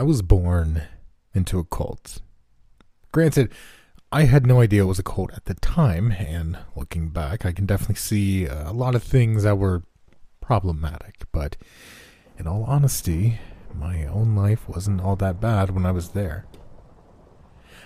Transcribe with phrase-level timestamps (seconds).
[0.00, 0.84] I was born
[1.34, 2.22] into a cult.
[3.12, 3.52] Granted,
[4.10, 7.52] I had no idea it was a cult at the time, and looking back, I
[7.52, 9.82] can definitely see uh, a lot of things that were
[10.40, 11.58] problematic, but
[12.38, 13.40] in all honesty,
[13.74, 16.46] my own life wasn't all that bad when I was there.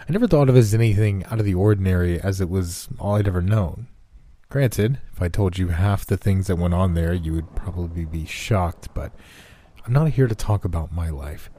[0.08, 3.16] I never thought of it as anything out of the ordinary as it was all
[3.16, 3.88] I'd ever known.
[4.50, 8.04] Granted, if I told you half the things that went on there, you would probably
[8.04, 9.12] be shocked, but
[9.84, 11.50] I'm not here to talk about my life.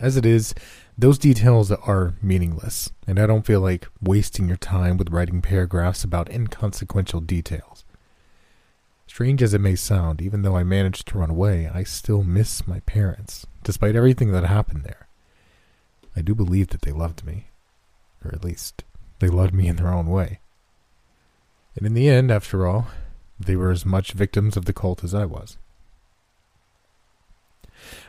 [0.00, 0.54] As it is,
[0.98, 6.04] those details are meaningless, and I don't feel like wasting your time with writing paragraphs
[6.04, 7.84] about inconsequential details.
[9.06, 12.66] Strange as it may sound, even though I managed to run away, I still miss
[12.66, 15.06] my parents, despite everything that happened there.
[16.16, 17.48] I do believe that they loved me,
[18.24, 18.82] or at least
[19.20, 20.40] they loved me in their own way.
[21.76, 22.88] And in the end, after all,
[23.38, 25.56] they were as much victims of the cult as I was.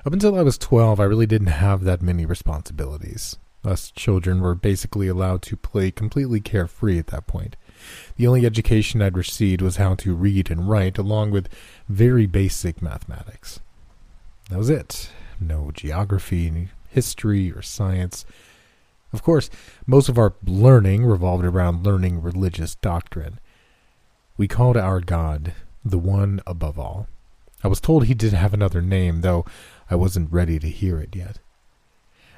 [0.06, 3.38] Up until I was 12, I really didn't have that many responsibilities.
[3.64, 7.56] Us children were basically allowed to play completely carefree at that point.
[8.16, 11.50] The only education I'd received was how to read and write, along with
[11.90, 13.60] very basic mathematics.
[14.50, 15.10] That was it.
[15.40, 18.26] No geography, history, or science.
[19.12, 19.50] Of course,
[19.88, 23.40] most of our learning revolved around learning religious doctrine.
[24.38, 27.08] We called our God the One Above All.
[27.66, 29.44] I was told he did have another name, though
[29.90, 31.40] I wasn't ready to hear it yet.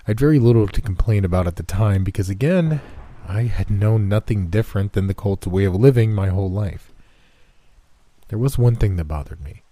[0.06, 2.80] I had very little to complain about at the time because, again,
[3.28, 6.94] I had known nothing different than the cult's way of living my whole life.
[8.30, 9.64] There was one thing that bothered me.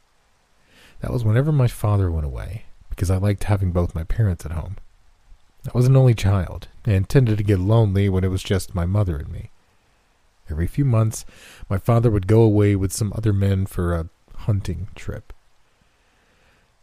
[1.00, 4.52] That was whenever my father went away, because I liked having both my parents at
[4.52, 4.76] home.
[5.66, 8.86] I was an only child, and tended to get lonely when it was just my
[8.86, 9.52] mother and me.
[10.52, 11.24] Every few months,
[11.70, 15.32] my father would go away with some other men for a hunting trip.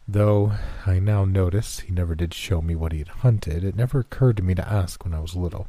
[0.07, 0.53] Though
[0.85, 4.37] I now notice he never did show me what he had hunted, it never occurred
[4.37, 5.67] to me to ask when I was little.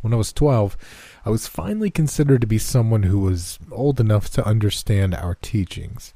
[0.00, 0.76] When I was 12,
[1.24, 6.12] I was finally considered to be someone who was old enough to understand our teachings.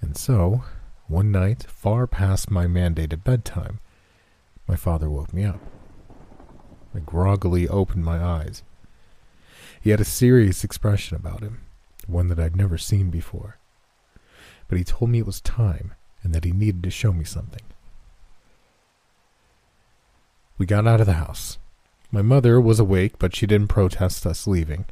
[0.00, 0.64] And so,
[1.06, 3.78] one night, far past my mandated bedtime,
[4.66, 5.60] my father woke me up.
[6.94, 8.62] I groggily opened my eyes.
[9.80, 11.62] He had a serious expression about him,
[12.06, 13.58] one that I'd never seen before.
[14.74, 17.62] But he told me it was time and that he needed to show me something.
[20.58, 21.58] We got out of the house.
[22.10, 24.86] My mother was awake, but she didn't protest us leaving.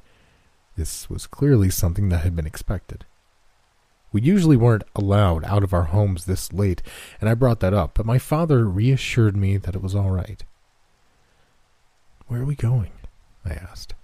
[0.76, 3.06] This was clearly something that had been expected.
[4.12, 6.80] We usually weren't allowed out of our homes this late,
[7.20, 10.44] and I brought that up, but my father reassured me that it was all right.
[12.28, 12.92] Where are we going?
[13.44, 13.94] I asked.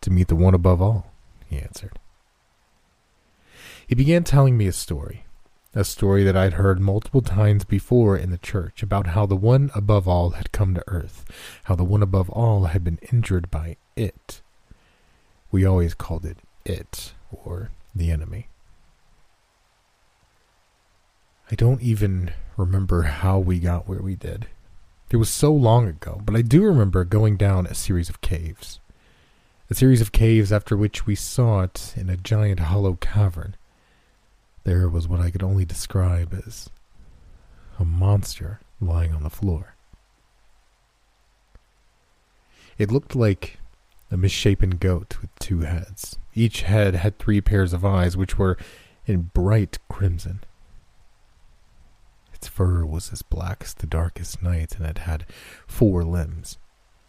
[0.00, 1.12] To meet the one above all,
[1.46, 2.00] he answered.
[3.86, 5.24] He began telling me a story,
[5.74, 9.70] a story that I'd heard multiple times before in the church about how the one
[9.74, 11.24] above all had come to earth,
[11.64, 14.40] how the one above all had been injured by it.
[15.50, 18.48] We always called it it, or the enemy.
[21.50, 24.46] I don't even remember how we got where we did.
[25.10, 28.80] It was so long ago, but I do remember going down a series of caves.
[29.68, 33.56] A series of caves after which we it in a giant hollow cavern.
[34.64, 36.70] There was what I could only describe as
[37.78, 39.74] a monster lying on the floor.
[42.78, 43.58] It looked like
[44.10, 46.18] a misshapen goat with two heads.
[46.34, 48.56] Each head had three pairs of eyes, which were
[49.06, 50.44] in bright crimson.
[52.32, 55.26] Its fur was as black as the darkest night, and it had
[55.66, 56.58] four limbs.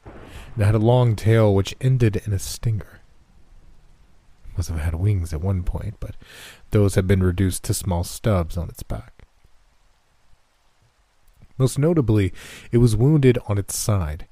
[0.05, 3.01] It had a long tail which ended in a stinger.
[4.45, 6.15] It must have had wings at one point, but
[6.73, 9.23] those had been reduced to small stubs on its back.
[11.57, 12.33] Most notably,
[12.71, 14.27] it was wounded on its side.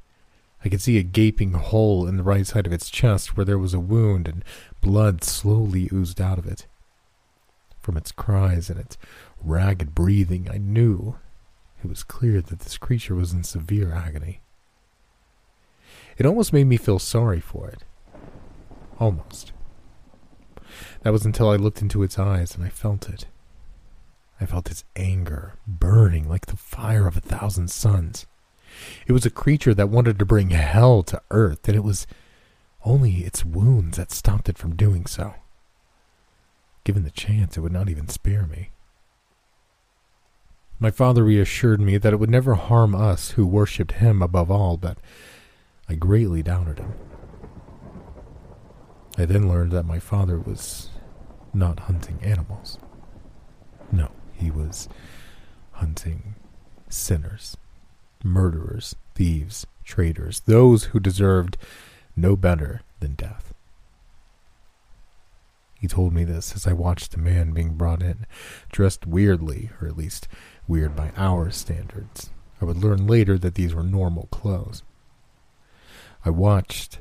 [0.65, 3.57] I could see a gaping hole in the right side of its chest where there
[3.57, 4.43] was a wound, and
[4.81, 6.67] blood slowly oozed out of it.
[7.79, 8.97] From its cries and its
[9.43, 11.15] ragged breathing, I knew
[11.83, 14.41] it was clear that this creature was in severe agony.
[16.17, 17.83] It almost made me feel sorry for it.
[18.99, 19.50] Almost.
[21.01, 23.25] That was until I looked into its eyes and I felt it.
[24.39, 28.25] I felt its anger burning like the fire of a thousand suns.
[29.05, 32.07] It was a creature that wanted to bring hell to earth, and it was
[32.83, 35.35] only its wounds that stopped it from doing so.
[36.83, 38.71] Given the chance, it would not even spare me.
[40.79, 44.77] My father reassured me that it would never harm us who worshipped him above all,
[44.77, 44.97] but
[45.87, 46.93] I greatly doubted him.
[49.17, 50.89] I then learned that my father was
[51.53, 52.77] not hunting animals.
[53.91, 54.87] No, He was
[55.73, 56.35] hunting
[56.89, 57.57] sinners,
[58.23, 61.57] murderers, thieves, traitors, those who deserved
[62.15, 63.53] no better than death.
[65.79, 68.27] He told me this as I watched a man being brought in,
[68.71, 70.27] dressed weirdly, or at least
[70.67, 72.29] weird by our standards.
[72.61, 74.83] I would learn later that these were normal clothes.
[76.23, 76.99] I watched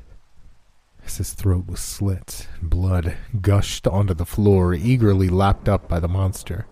[1.19, 6.67] his throat was slit blood gushed onto the floor, eagerly lapped up by the monster.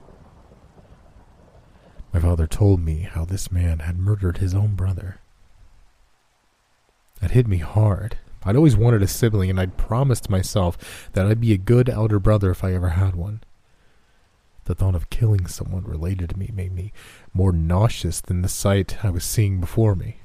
[2.12, 5.20] My father told me how this man had murdered his own brother.
[7.20, 8.18] That hit me hard.
[8.44, 12.18] I'd always wanted a sibling, and I'd promised myself that I'd be a good elder
[12.18, 13.42] brother if I ever had one.
[14.64, 16.92] The thought of killing someone related to me made me
[17.32, 20.20] more nauseous than the sight I was seeing before me.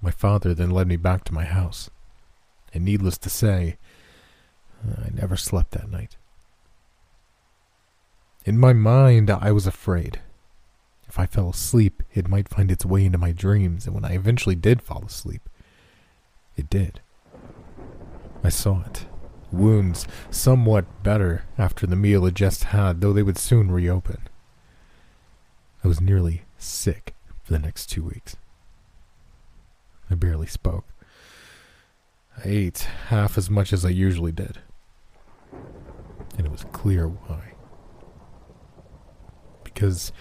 [0.00, 1.90] My father then led me back to my house,
[2.72, 3.76] and needless to say,
[4.84, 6.16] I never slept that night.
[8.44, 10.20] In my mind, I was afraid.
[11.08, 14.12] If I fell asleep, it might find its way into my dreams, and when I
[14.14, 15.48] eventually did fall asleep,
[16.56, 17.00] it did.
[18.44, 19.06] I saw it.
[19.50, 24.28] Wounds somewhat better after the meal had just had, though they would soon reopen.
[25.82, 28.36] I was nearly sick for the next two weeks.
[30.10, 30.84] I barely spoke.
[32.36, 32.78] I ate
[33.08, 34.58] half as much as I usually did.
[36.36, 37.52] And it was clear why.
[39.64, 40.12] Because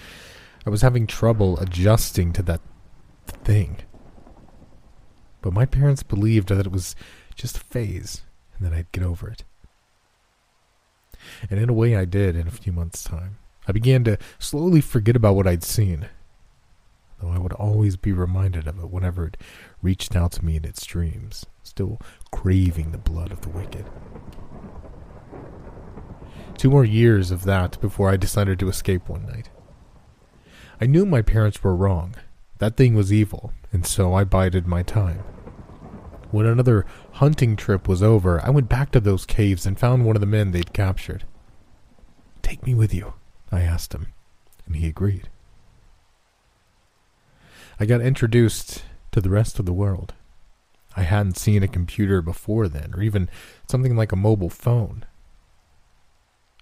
[0.65, 2.61] I was having trouble adjusting to that
[3.27, 3.77] thing.
[5.41, 6.95] But my parents believed that it was
[7.35, 8.23] just a phase
[8.57, 9.43] and that I'd get over it.
[11.49, 13.37] And in a way, I did in a few months' time.
[13.67, 16.07] I began to slowly forget about what I'd seen,
[17.19, 19.37] though I would always be reminded of it whenever it
[19.81, 21.99] reached out to me in its dreams, still
[22.31, 23.85] craving the blood of the wicked.
[26.57, 29.49] Two more years of that before I decided to escape one night.
[30.81, 32.15] I knew my parents were wrong.
[32.59, 35.19] That thing was evil, and so I bided my time.
[36.31, 40.15] When another hunting trip was over, I went back to those caves and found one
[40.15, 41.25] of the men they'd captured.
[42.41, 43.13] Take me with you,
[43.51, 44.07] I asked him,
[44.65, 45.29] and he agreed.
[47.79, 50.13] I got introduced to the rest of the world.
[50.95, 53.29] I hadn't seen a computer before then, or even
[53.69, 55.05] something like a mobile phone.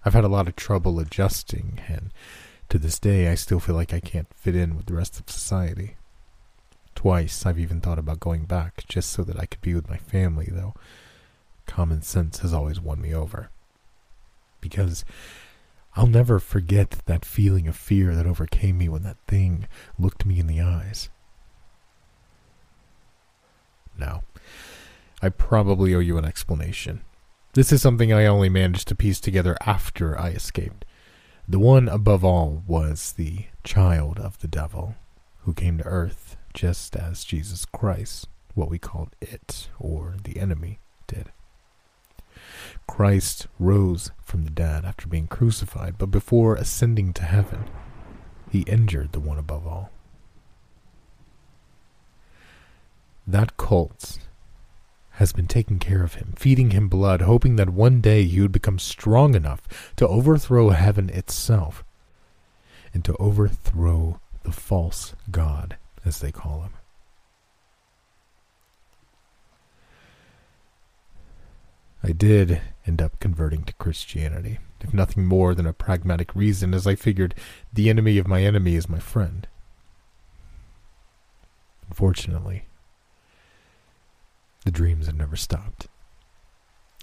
[0.04, 2.12] I've had a lot of trouble adjusting, and
[2.68, 5.30] to this day, I still feel like I can't fit in with the rest of
[5.30, 5.96] society.
[6.94, 9.98] Twice, I've even thought about going back just so that I could be with my
[9.98, 10.74] family, though
[11.66, 13.50] common sense has always won me over.
[14.60, 15.04] Because
[15.96, 19.66] I'll never forget that feeling of fear that overcame me when that thing
[19.98, 21.08] looked me in the eyes.
[23.98, 24.22] Now,
[25.22, 27.00] I probably owe you an explanation.
[27.54, 30.84] This is something I only managed to piece together after I escaped.
[31.48, 34.96] The one above all was the child of the devil,
[35.44, 40.80] who came to earth just as Jesus Christ, what we called it, or the enemy,
[41.06, 41.30] did.
[42.86, 47.64] Christ rose from the dead after being crucified, but before ascending to heaven,
[48.50, 49.90] he injured the one above all.
[53.26, 54.18] That cult
[55.12, 58.52] has been taking care of him, feeding him blood, hoping that one day he would
[58.52, 61.84] become strong enough to overthrow heaven itself
[62.94, 66.72] and to overthrow the false God, as they call him.
[72.02, 76.86] I did end up converting to Christianity, if nothing more than a pragmatic reason, as
[76.86, 77.34] I figured
[77.72, 79.46] the enemy of my enemy is my friend.
[81.88, 82.66] Unfortunately,
[84.64, 85.88] the dreams had never stopped.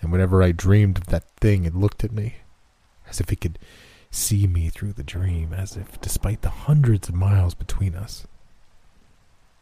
[0.02, 2.36] And whenever I dreamed of that thing, it looked at me
[3.08, 3.58] as if it could
[4.12, 8.28] see me through the dream, as if, despite the hundreds of miles between us,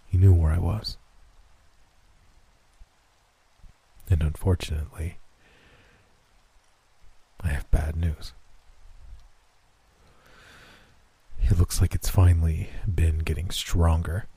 [0.07, 0.97] he knew where I was.
[4.09, 5.19] And unfortunately,
[7.43, 8.33] I have bad news.
[11.41, 14.27] It looks like it's finally been getting stronger.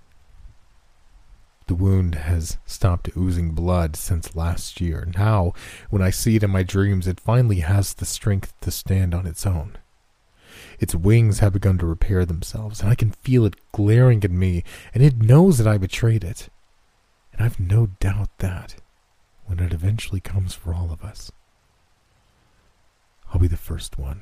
[1.66, 5.08] The wound has stopped oozing blood since last year.
[5.16, 5.52] Now,
[5.90, 9.26] when I see it in my dreams, it finally has the strength to stand on
[9.26, 9.78] its own.
[10.78, 14.62] Its wings have begun to repair themselves, and I can feel it glaring at me,
[14.92, 16.48] and it knows that I betrayed it.
[17.32, 18.76] And I've no doubt that,
[19.46, 21.32] when it eventually comes for all of us,
[23.34, 24.20] I'll be the first one.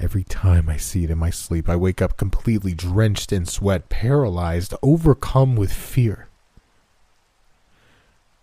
[0.00, 3.90] Every time I see it in my sleep, I wake up completely drenched in sweat,
[3.90, 6.28] paralyzed, overcome with fear.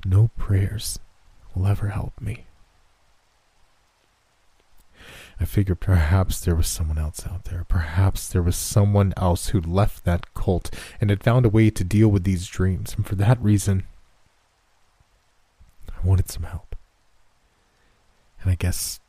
[0.05, 0.99] No prayers
[1.55, 2.45] will ever help me.
[5.39, 7.65] I figured perhaps there was someone else out there.
[7.67, 10.69] Perhaps there was someone else who'd left that cult
[11.01, 12.93] and had found a way to deal with these dreams.
[12.95, 13.87] And for that reason,
[15.89, 16.64] I wanted some help.
[18.45, 18.99] And I guess,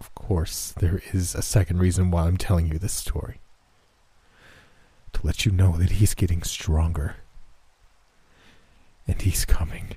[0.00, 3.40] of course, there is a second reason why I'm telling you this story.
[5.14, 7.16] To let you know that he's getting stronger.
[9.08, 9.96] And he's coming.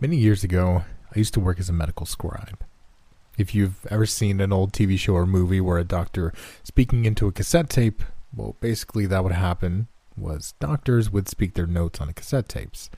[0.00, 0.82] Many years ago,
[1.14, 2.64] I used to work as a medical scribe.
[3.38, 6.32] If you've ever seen an old TV show or movie where a doctor
[6.64, 8.02] speaking into a cassette tape,
[8.34, 12.90] well, basically that would happen was doctors would speak their notes on cassette tapes.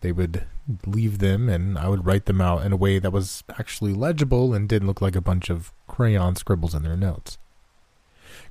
[0.00, 0.44] They would
[0.86, 4.54] leave them and I would write them out in a way that was actually legible
[4.54, 7.38] and didn't look like a bunch of crayon scribbles in their notes.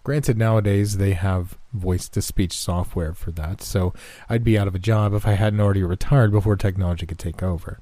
[0.03, 3.93] Granted, nowadays they have voice to speech software for that, so
[4.29, 7.43] I'd be out of a job if I hadn't already retired before technology could take
[7.43, 7.79] over.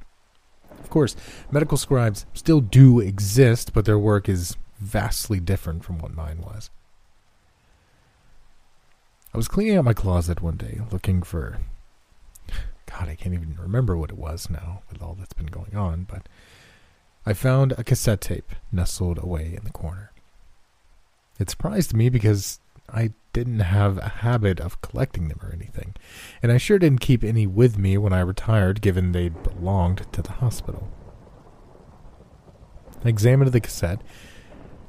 [0.80, 1.16] Of course,
[1.52, 6.70] medical scribes still do exist, but their work is vastly different from what mine was.
[9.36, 11.58] I was cleaning out my closet one day looking for.
[12.86, 16.06] God, I can't even remember what it was now with all that's been going on,
[16.10, 16.30] but
[17.26, 20.14] I found a cassette tape nestled away in the corner.
[21.38, 25.96] It surprised me because I didn't have a habit of collecting them or anything,
[26.42, 30.22] and I sure didn't keep any with me when I retired, given they'd belonged to
[30.22, 30.90] the hospital.
[33.04, 34.00] I examined the cassette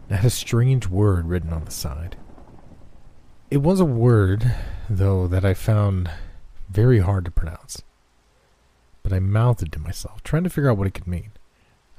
[0.08, 2.16] and had a strange word written on the side.
[3.48, 4.52] It was a word,
[4.90, 6.10] though, that I found
[6.68, 7.80] very hard to pronounce.
[9.04, 11.30] But I mouthed it to myself, trying to figure out what it could mean.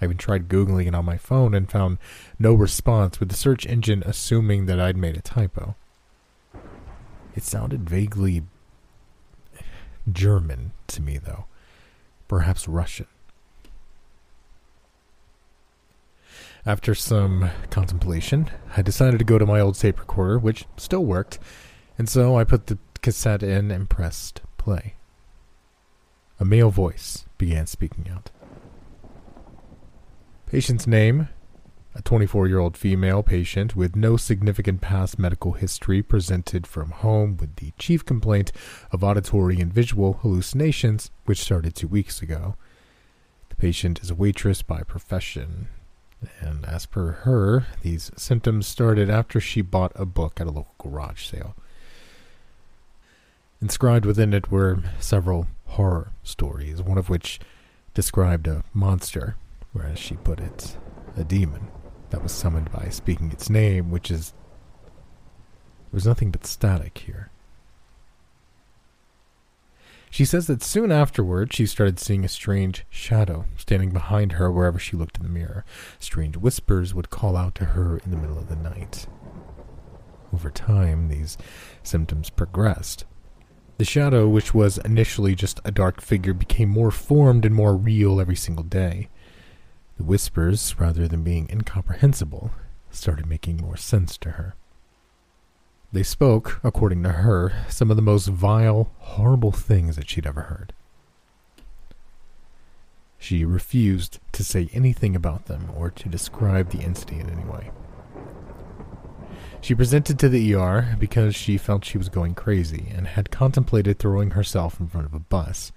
[0.02, 2.00] I even tried Googling it on my phone and found
[2.38, 5.76] no response, with the search engine assuming that I'd made a typo.
[7.34, 8.44] It sounded vaguely
[10.12, 11.46] German to me, though.
[12.28, 13.08] Perhaps Russian.
[16.68, 21.40] After some contemplation, I decided to go to my old tape recorder, which still worked,
[21.98, 24.96] and so I put the cassette in and pressed play.
[26.42, 28.32] A male voice began speaking out.
[30.46, 31.30] Patient's name
[31.96, 37.38] a 24 year old female patient with no significant past medical history presented from home
[37.38, 38.52] with the chief complaint
[38.92, 42.58] of auditory and visual hallucinations, which started two weeks ago.
[43.48, 45.70] The patient is a waitress by profession,
[46.40, 50.76] and as per her, these symptoms started after she bought a book at a local
[50.80, 51.56] garage sale.
[53.62, 57.40] Inscribed within it were several horror stories, one of which
[57.94, 59.36] described a monster
[59.74, 60.78] or as she put it,
[61.16, 61.68] a demon
[62.10, 64.34] that was summoned by speaking its name, which is.
[65.90, 67.32] There was nothing but static here.
[70.18, 74.80] She says that soon afterward she started seeing a strange shadow standing behind her wherever
[74.80, 75.64] she looked in the mirror.
[76.00, 79.06] Strange whispers would call out to her in the middle of the night.
[80.34, 81.38] Over time, these
[81.84, 83.06] symptoms progressed.
[83.78, 88.20] The shadow, which was initially just a dark figure, became more formed and more real
[88.20, 89.10] every single day.
[89.98, 92.50] The whispers, rather than being incomprehensible,
[92.90, 94.56] started making more sense to her.
[95.92, 100.42] They spoke, according to her, some of the most vile, horrible things that she'd ever
[100.42, 100.74] heard.
[103.18, 107.72] She refused to say anything about them or to describe the incident in any way.
[109.62, 113.98] She presented to the ER because she felt she was going crazy and had contemplated
[113.98, 115.72] throwing herself in front of a bus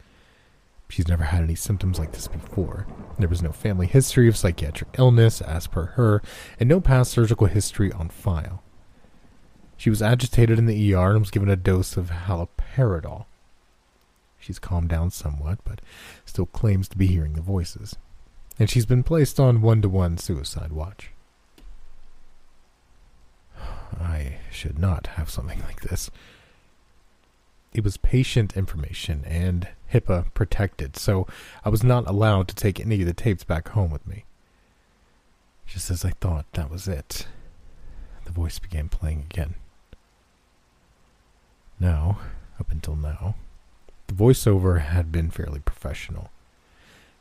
[0.91, 2.87] She's never had any symptoms like this before.
[3.17, 6.21] There was no family history of psychiatric illness, as per her,
[6.59, 8.63] and no past surgical history on file.
[9.81, 13.25] She was agitated in the ER and was given a dose of haloperidol.
[14.39, 15.81] She's calmed down somewhat, but
[16.27, 17.97] still claims to be hearing the voices.
[18.59, 21.13] And she's been placed on one to one suicide watch.
[23.99, 26.11] I should not have something like this
[27.73, 31.27] it was patient information and HIPAA protected, so
[31.65, 34.25] I was not allowed to take any of the tapes back home with me.
[35.67, 37.27] Just as I thought that was it,
[38.25, 39.55] the voice began playing again.
[41.81, 42.19] Now,
[42.61, 43.37] up until now,
[44.07, 46.31] the voiceover had been fairly professional.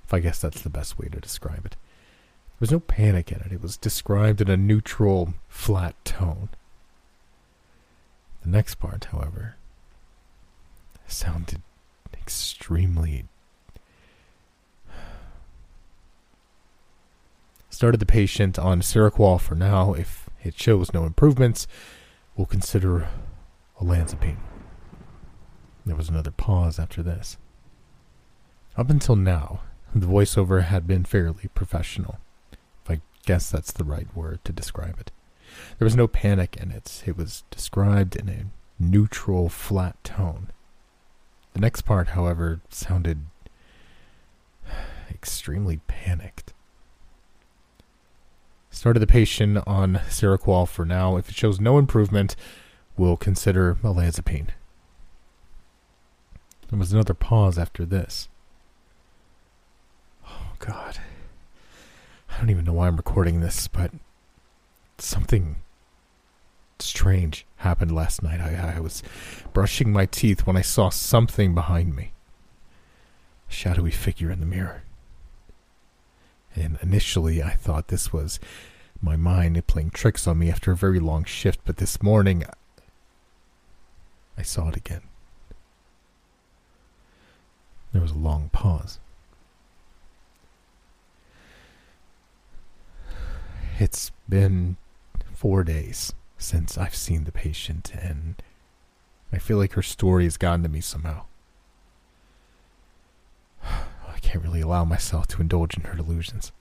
[0.06, 1.72] If I guess that's the best way to describe it.
[1.72, 6.50] There was no panic in it, it was described in a neutral, flat tone.
[8.42, 9.56] The next part, however,
[11.08, 11.62] sounded
[12.14, 13.26] extremely.
[17.70, 19.94] Started the patient on Seroquel for now.
[19.94, 21.66] If it shows no improvements,
[22.36, 23.08] we'll consider
[23.80, 24.49] olanzapine.
[25.86, 27.38] There was another pause after this.
[28.78, 29.62] Up until now,
[29.94, 32.20] the voiceover had been fairly professional.
[32.84, 35.12] If I guess that's the right word to describe it.
[35.78, 37.04] There was no panic in it.
[37.06, 38.46] It was described in a
[38.80, 40.52] neutral, flat tone.
[41.54, 43.26] The next part, however, sounded
[45.10, 46.54] extremely panicked.
[48.70, 51.18] Started the patient on Seroquel for now.
[51.18, 52.36] If it shows no improvement,
[52.96, 54.50] we'll consider olanzapine.
[56.70, 58.30] There was another pause after this.
[60.28, 61.00] Oh, God.
[62.30, 63.92] I don't even know why I'm recording this, but
[65.00, 65.56] something
[66.78, 68.40] strange happened last night.
[68.40, 69.02] I, I was
[69.52, 72.12] brushing my teeth when I saw something behind me.
[73.50, 74.84] A shadowy figure in the mirror.
[76.56, 78.40] And initially, I thought this was
[79.02, 82.44] my mind playing tricks on me after a very long shift, but this morning,
[84.38, 85.09] I saw it again.
[87.92, 89.00] There was a long pause.
[93.80, 94.78] It's been
[95.34, 98.42] four days since I've seen the patient, and
[99.32, 101.24] I feel like her story has gotten to me somehow.
[103.64, 106.52] I can't really allow myself to indulge in her delusions.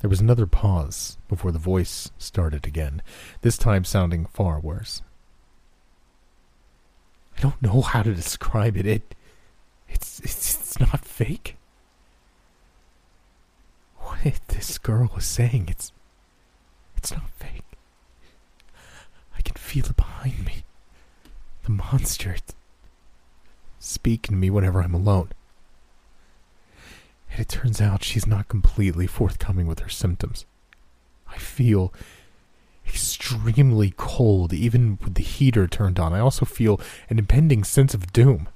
[0.00, 3.02] There was another pause before the voice started again,
[3.40, 5.02] this time sounding far worse.
[7.36, 8.86] I don't know how to describe it.
[8.86, 9.15] It
[9.88, 11.56] it's it's, it's not fake.
[13.96, 15.92] What this girl was saying, it's
[16.96, 17.62] it's not fake.
[19.36, 20.64] I can feel it behind me.
[21.64, 22.54] The monster it's
[23.78, 25.28] speaking to me whenever I'm alone.
[27.30, 30.44] And it turns out she's not completely forthcoming with her symptoms.
[31.28, 31.92] I feel
[32.86, 36.12] extremely cold, even with the heater turned on.
[36.12, 38.48] I also feel an impending sense of doom.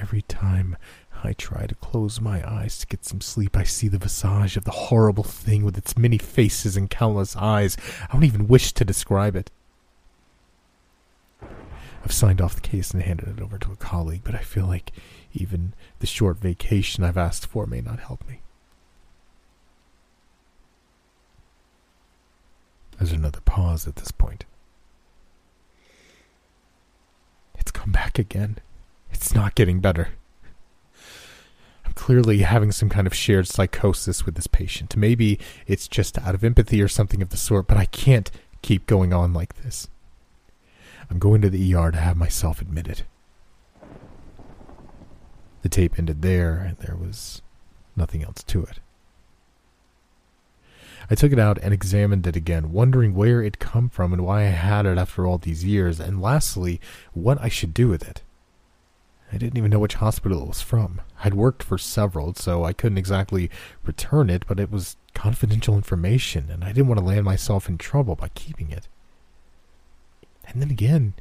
[0.00, 0.76] Every time
[1.22, 4.64] I try to close my eyes to get some sleep, I see the visage of
[4.64, 7.76] the horrible thing with its many faces and countless eyes.
[8.08, 9.50] I don't even wish to describe it.
[12.04, 14.66] I've signed off the case and handed it over to a colleague, but I feel
[14.66, 14.92] like
[15.32, 18.40] even the short vacation I've asked for may not help me.
[22.98, 24.44] There's another pause at this point.
[27.54, 28.58] It's come back again.
[29.14, 30.08] It's not getting better.
[31.86, 34.96] I'm clearly having some kind of shared psychosis with this patient.
[34.96, 38.86] Maybe it's just out of empathy or something of the sort, but I can't keep
[38.86, 39.88] going on like this.
[41.08, 43.02] I'm going to the ER to have myself admitted.
[45.62, 47.40] The tape ended there, and there was
[47.96, 48.80] nothing else to it.
[51.08, 54.40] I took it out and examined it again, wondering where it come from and why
[54.42, 56.80] I had it after all these years, and lastly,
[57.12, 58.22] what I should do with it.
[59.32, 61.00] I didn't even know which hospital it was from.
[61.24, 63.50] I'd worked for several, so I couldn't exactly
[63.84, 67.78] return it, but it was confidential information, and I didn't want to land myself in
[67.78, 68.86] trouble by keeping it.
[70.46, 71.14] And then again,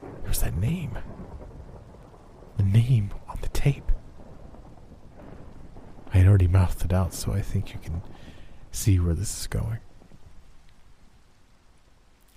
[0.00, 0.98] there was that name.
[2.56, 3.92] The name on the tape.
[6.12, 8.02] I had already mouthed it out, so I think you can
[8.72, 9.78] see where this is going.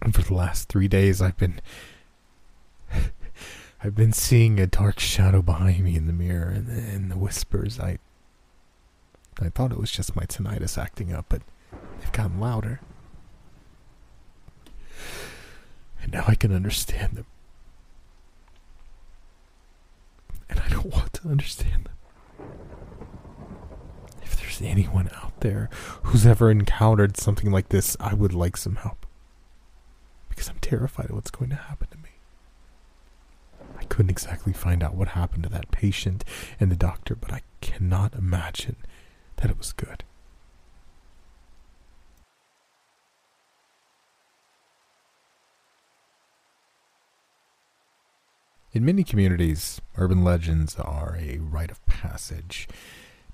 [0.02, 1.60] And for the last three days, I've been.
[3.84, 7.18] I've been seeing a dark shadow behind me in the mirror and the, and the
[7.18, 7.80] whispers.
[7.80, 8.00] I.
[9.42, 11.42] I thought it was just my tinnitus acting up, but
[12.00, 12.80] they've gotten louder.
[16.02, 17.26] And now I can understand them.
[20.50, 21.94] And I don't want to understand them
[24.22, 25.70] If there's anyone out there
[26.04, 29.06] who's ever encountered something like this, I would like some help.
[30.30, 31.88] Because I'm terrified of what's going to happen
[33.94, 36.26] couldn't exactly find out what happened to that patient
[36.60, 38.76] and the doctor, but I cannot imagine
[39.36, 40.04] that it was good.
[48.72, 52.68] In many communities, urban legends are a rite of passage.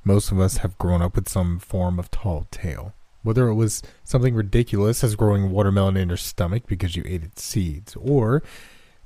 [0.03, 2.93] Most of us have grown up with some form of tall tale.
[3.23, 7.43] Whether it was something ridiculous as growing watermelon in your stomach because you ate its
[7.43, 8.43] seeds, or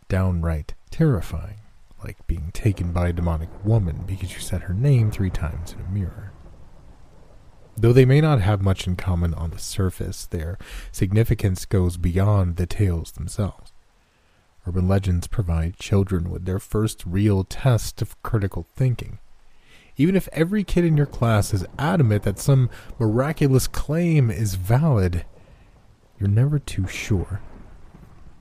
[0.09, 1.57] downright terrifying,
[2.03, 5.79] like being taken by a demonic woman because you said her name three times in
[5.79, 6.31] a mirror.
[7.75, 10.59] Though they may not have much in common on the surface, their
[10.91, 13.73] significance goes beyond the tales themselves.
[14.67, 19.17] Urban legends provide children with their first real test of critical thinking
[19.95, 25.23] even if every kid in your class is adamant that some miraculous claim is valid,
[26.19, 27.41] you're never too sure.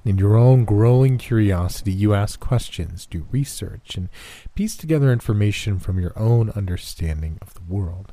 [0.05, 4.09] In your own growing curiosity, you ask questions, do research, and
[4.57, 8.13] piece together information from your own understanding of the world.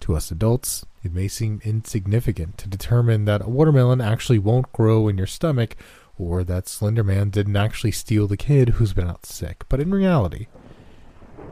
[0.00, 5.06] To us adults, it may seem insignificant to determine that a watermelon actually won't grow
[5.06, 5.76] in your stomach
[6.18, 9.92] or that Slender Man didn't actually steal the kid who's been out sick, but in
[9.92, 10.48] reality,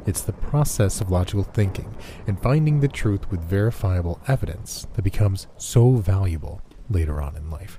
[0.06, 1.94] it's the process of logical thinking
[2.26, 7.78] and finding the truth with verifiable evidence that becomes so valuable later on in life.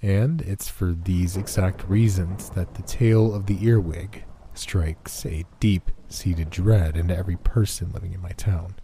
[0.00, 5.90] And it's for these exact reasons that the tale of the earwig strikes a deep
[6.08, 8.74] seated dread into every person living in my town.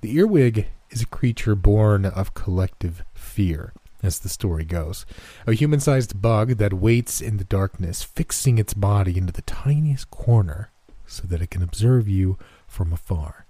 [0.00, 5.04] The earwig is a creature born of collective fear, as the story goes.
[5.46, 10.10] A human sized bug that waits in the darkness, fixing its body into the tiniest
[10.10, 10.70] corner
[11.06, 13.46] so that it can observe you from afar.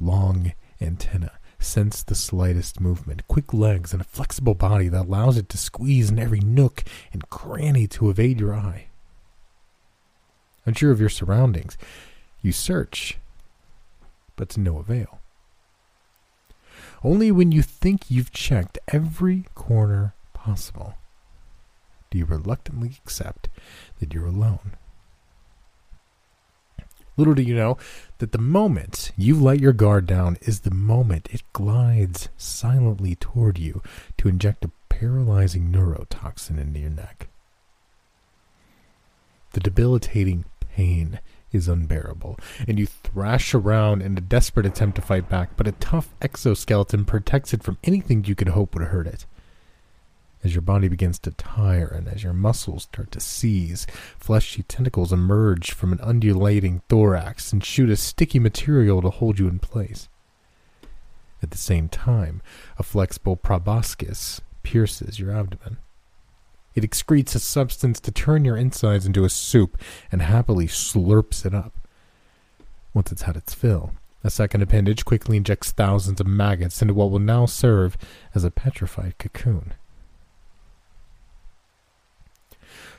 [0.00, 5.48] Long antennae sense the slightest movement, quick legs, and a flexible body that allows it
[5.50, 8.86] to squeeze in every nook and cranny to evade your eye.
[10.64, 11.78] Unsure of your surroundings,
[12.42, 13.18] you search,
[14.34, 15.20] but to no avail.
[17.04, 20.94] Only when you think you've checked every corner possible
[22.10, 23.48] do you reluctantly accept
[23.98, 24.76] that you're alone.
[27.16, 27.78] Little do you know
[28.18, 33.58] that the moment you let your guard down is the moment it glides silently toward
[33.58, 33.82] you
[34.16, 37.28] to inject a paralyzing neurotoxin into your neck.
[39.52, 41.20] The debilitating pain
[41.52, 45.72] is unbearable, and you thrash around in a desperate attempt to fight back, but a
[45.72, 49.26] tough exoskeleton protects it from anything you could hope would hurt it.
[50.44, 53.86] As your body begins to tire and as your muscles start to seize,
[54.18, 59.48] fleshy tentacles emerge from an undulating thorax and shoot a sticky material to hold you
[59.48, 60.08] in place.
[61.42, 62.42] At the same time,
[62.78, 65.78] a flexible proboscis pierces your abdomen.
[66.74, 69.78] It excretes a substance to turn your insides into a soup
[70.12, 71.72] and happily slurps it up.
[72.92, 77.10] Once it's had its fill, a second appendage quickly injects thousands of maggots into what
[77.10, 77.96] will now serve
[78.34, 79.72] as a petrified cocoon.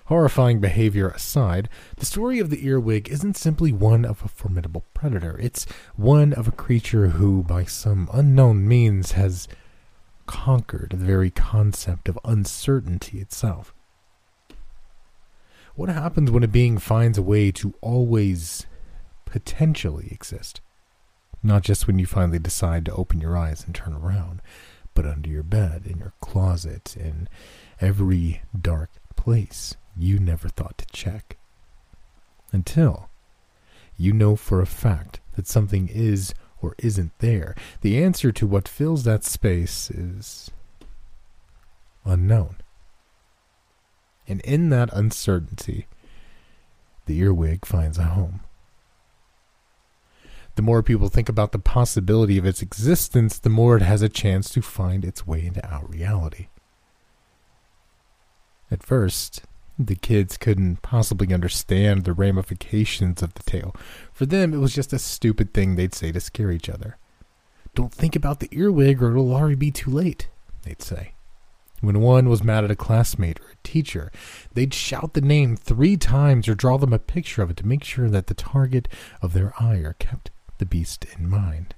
[0.07, 1.67] Horrifying behavior aside,
[1.97, 5.37] the story of the earwig isn't simply one of a formidable predator.
[5.37, 5.65] It's
[5.97, 9.49] one of a creature who, by some unknown means, has
[10.25, 13.73] conquered the very concept of uncertainty itself.
[15.75, 18.65] What happens when a being finds a way to always
[19.25, 20.61] potentially exist?
[21.43, 24.41] Not just when you finally decide to open your eyes and turn around,
[24.93, 27.27] but under your bed, in your closet, in
[27.81, 31.37] every dark place you never thought to check.
[32.51, 33.09] Until
[33.97, 37.55] you know for a fact that something is or isn't there.
[37.81, 40.51] The answer to what fills that space is
[42.05, 42.57] unknown.
[44.27, 45.87] And in that uncertainty,
[47.05, 48.41] the earwig finds a home.
[50.55, 54.09] The more people think about the possibility of its existence, the more it has a
[54.09, 56.47] chance to find its way into our reality.
[58.71, 59.43] At first,
[59.79, 63.75] the kids couldn't possibly understand the ramifications of the tale.
[64.11, 66.97] For them, it was just a stupid thing they'd say to scare each other.
[67.75, 70.29] Don't think about the earwig or it'll already be too late,
[70.63, 71.13] they'd say.
[71.79, 74.11] When one was mad at a classmate or a teacher,
[74.53, 77.83] they'd shout the name three times or draw them a picture of it to make
[77.83, 78.87] sure that the target
[79.21, 81.75] of their ire kept the beast in mind.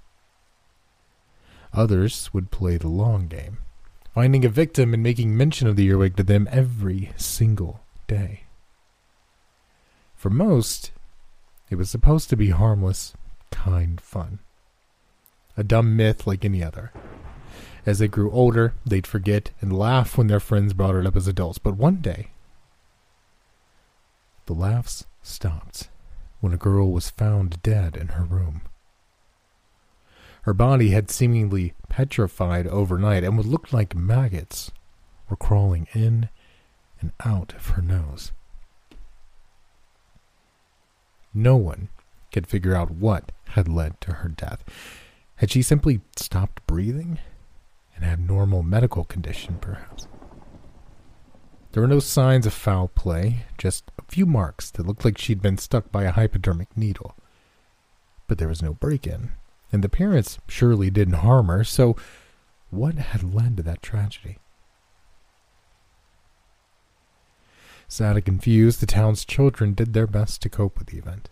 [1.74, 3.58] Others would play the long game,
[4.14, 8.42] finding a victim and making mention of the earwig to them every single day.
[10.16, 10.92] For most,
[11.70, 13.14] it was supposed to be harmless,
[13.52, 14.40] kind fun.
[15.56, 16.92] A dumb myth like any other.
[17.86, 21.28] As they grew older, they'd forget and laugh when their friends brought it up as
[21.28, 21.58] adults.
[21.58, 22.32] But one day,
[24.46, 25.90] the laughs stopped
[26.42, 28.62] when a girl was found dead in her room.
[30.44, 34.72] Her body had seemingly petrified overnight, and what looked like maggots
[35.30, 36.30] were crawling in
[37.02, 38.32] and out of her nose.
[41.34, 41.90] No one
[42.32, 44.64] could figure out what had led to her death.
[45.38, 47.20] Had she simply stopped breathing
[47.96, 50.08] An abnormal medical condition, perhaps?
[51.72, 55.42] There were no signs of foul play, just a few marks that looked like she'd
[55.42, 57.16] been stuck by a hypodermic needle.
[58.28, 59.32] But there was no break in,
[59.72, 61.96] and the parents surely didn't harm her, so
[62.70, 64.38] what had led to that tragedy?
[67.90, 71.30] Sad and confused, the town's children did their best to cope with the event.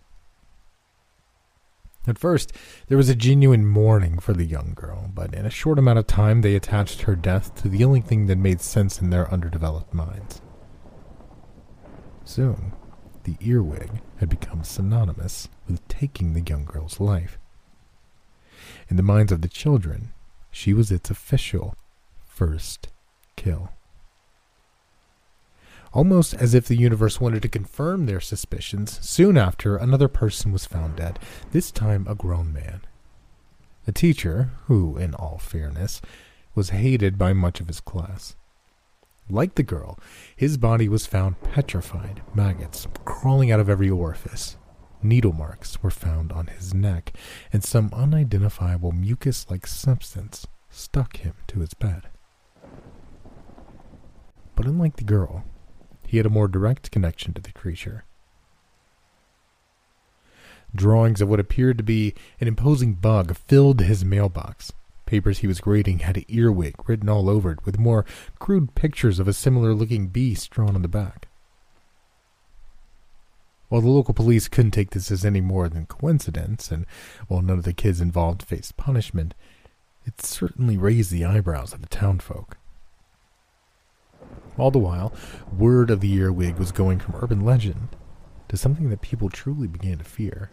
[2.08, 2.52] At first,
[2.88, 6.08] there was a genuine mourning for the young girl, but in a short amount of
[6.08, 9.94] time they attached her death to the only thing that made sense in their underdeveloped
[9.94, 10.42] minds.
[12.24, 12.72] Soon,
[13.22, 17.38] the earwig had become synonymous with taking the young girl's life.
[18.88, 20.12] In the minds of the children,
[20.50, 21.76] she was its official
[22.26, 22.88] first
[23.36, 23.70] kill.
[25.92, 30.66] Almost as if the universe wanted to confirm their suspicions, soon after, another person was
[30.66, 31.18] found dead,
[31.52, 32.82] this time a grown man.
[33.86, 36.02] A teacher who, in all fairness,
[36.54, 38.36] was hated by much of his class.
[39.30, 39.98] Like the girl,
[40.36, 44.56] his body was found petrified, maggots crawling out of every orifice.
[45.02, 47.12] Needle marks were found on his neck,
[47.52, 52.02] and some unidentifiable mucus like substance stuck him to his bed.
[54.56, 55.44] But unlike the girl,
[56.08, 58.04] he had a more direct connection to the creature.
[60.74, 64.72] Drawings of what appeared to be an imposing bug filled his mailbox.
[65.04, 68.06] Papers he was grading had earwig written all over it, with more
[68.38, 71.28] crude pictures of a similar looking beast drawn on the back.
[73.68, 76.86] While the local police couldn't take this as any more than coincidence, and
[77.26, 79.34] while none of the kids involved faced punishment,
[80.06, 82.56] it certainly raised the eyebrows of the townfolk.
[84.58, 85.12] All the while,
[85.56, 87.88] word of the earwig was going from urban legend
[88.48, 90.50] to something that people truly began to fear.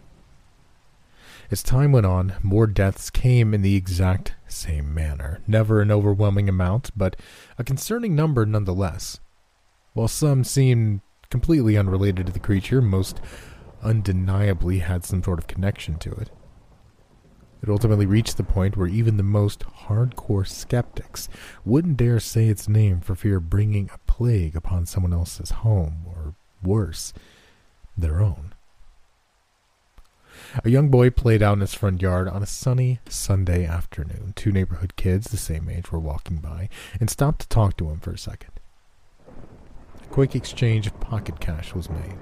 [1.50, 5.40] As time went on, more deaths came in the exact same manner.
[5.46, 7.16] Never an overwhelming amount, but
[7.58, 9.20] a concerning number nonetheless.
[9.92, 13.20] While some seemed completely unrelated to the creature, most
[13.82, 16.30] undeniably had some sort of connection to it.
[17.62, 21.28] It ultimately reached the point where even the most hardcore skeptics
[21.64, 26.04] wouldn't dare say its name for fear of bringing a plague upon someone else's home,
[26.06, 27.12] or worse,
[27.96, 28.54] their own.
[30.64, 34.32] A young boy played out in his front yard on a sunny Sunday afternoon.
[34.36, 36.68] Two neighborhood kids the same age were walking by
[37.00, 38.52] and stopped to talk to him for a second.
[40.02, 42.18] A quick exchange of pocket cash was made.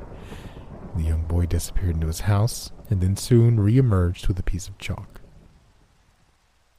[0.96, 4.78] The young boy disappeared into his house and then soon re-emerged with a piece of
[4.78, 5.13] chalk.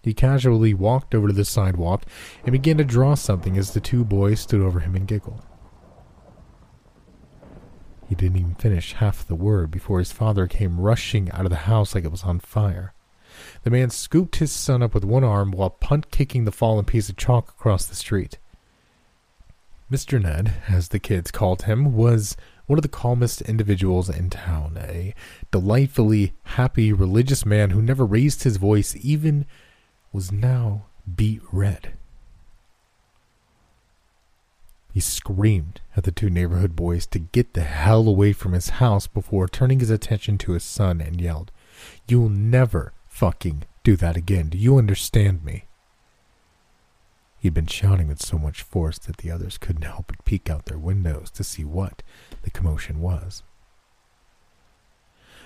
[0.06, 2.06] He casually walked over to the sidewalk
[2.44, 5.44] and began to draw something as the two boys stood over him and giggled.
[8.08, 11.65] He didn't even finish half the word before his father came rushing out of the
[11.65, 12.94] house like it was on fire.
[13.63, 17.10] The man scooped his son up with one arm while punt kicking the fallen piece
[17.10, 18.38] of chalk across the street.
[19.91, 20.22] Mr.
[20.22, 22.38] Ned, as the kids called him, was
[22.68, 25.15] one of the calmest individuals in town, a
[25.50, 29.48] delightfully happy religious man who never raised his voice even
[30.15, 31.91] was now beet red.
[34.93, 39.08] He screamed at the two neighborhood boys to get the hell away from his house
[39.08, 41.51] before turning his attention to his son and yelled,
[42.08, 44.47] You'll never fucking do that again.
[44.47, 45.65] Do you understand me?
[47.38, 50.65] He'd been shouting with so much force that the others couldn't help but peek out
[50.65, 52.01] their windows to see what
[52.43, 53.43] the commotion was.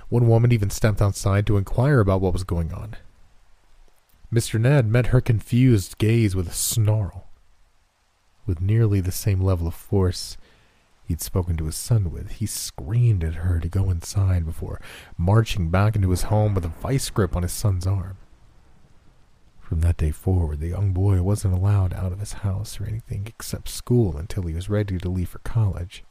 [0.09, 2.97] One woman even stepped outside to inquire about what was going on.
[4.31, 4.61] Mr.
[4.61, 7.27] Ned met her confused gaze with a snarl.
[8.45, 10.37] With nearly the same level of force
[11.07, 14.79] he'd spoken to his son with, he screamed at her to go inside before
[15.17, 18.17] marching back into his home with a vice grip on his son's arm.
[19.59, 23.23] From that day forward, the young boy wasn't allowed out of his house or anything
[23.25, 26.03] except school until he was ready to leave for college.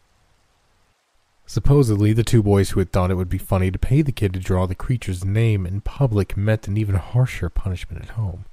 [1.48, 4.34] Supposedly, the two boys who had thought it would be funny to pay the kid
[4.34, 8.44] to draw the creature's name in public met an even harsher punishment at home.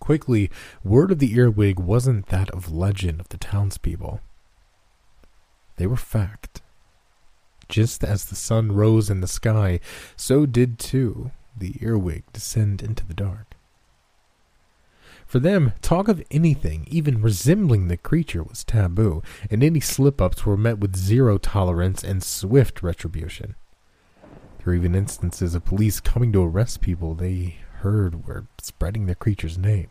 [0.00, 0.50] Quickly,
[0.82, 4.20] word of the earwig wasn't that of legend of the townspeople.
[5.76, 6.62] They were fact.
[7.68, 9.78] Just as the sun rose in the sky,
[10.16, 13.47] so did too the earwig descend into the dark.
[15.28, 20.46] For them, talk of anything, even resembling the creature, was taboo, and any slip ups
[20.46, 23.54] were met with zero tolerance and swift retribution.
[24.22, 29.14] There were even instances of police coming to arrest people they heard were spreading the
[29.14, 29.90] creature's name.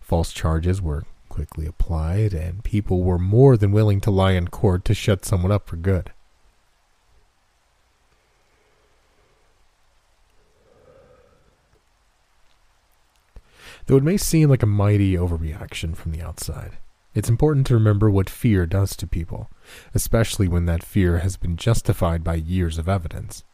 [0.00, 4.86] False charges were quickly applied, and people were more than willing to lie in court
[4.86, 6.10] to shut someone up for good.
[13.86, 16.78] Though it may seem like a mighty overreaction from the outside,
[17.14, 19.48] it's important to remember what fear does to people,
[19.94, 23.44] especially when that fear has been justified by years of evidence.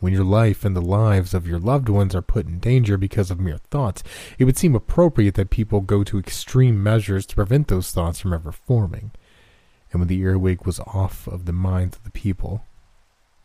[0.00, 3.30] When your life and the lives of your loved ones are put in danger because
[3.30, 4.02] of mere thoughts,
[4.38, 8.34] it would seem appropriate that people go to extreme measures to prevent those thoughts from
[8.34, 9.12] ever forming.
[9.92, 12.64] And when the earwig was off of the minds of the people,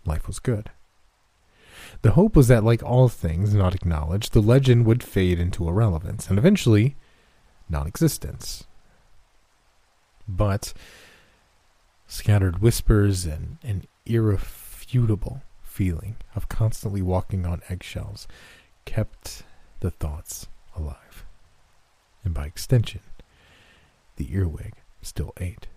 [0.05, 0.71] life was good.
[2.01, 6.29] The hope was that, like all things not acknowledged, the legend would fade into irrelevance
[6.29, 6.95] and eventually
[7.69, 8.65] non existence.
[10.27, 10.73] But
[12.07, 18.27] scattered whispers and an irrefutable feeling of constantly walking on eggshells
[18.85, 19.43] kept
[19.79, 21.25] the thoughts alive.
[22.23, 23.01] And by extension,
[24.17, 25.67] the earwig still ate.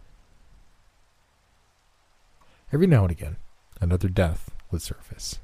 [2.72, 3.36] Every now and again,
[3.80, 5.38] another death would surface.